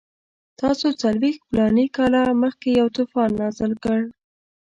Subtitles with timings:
[0.61, 3.99] تاسو څلوېښت فلاني کاله مخکې یو طوفان نازل کړ.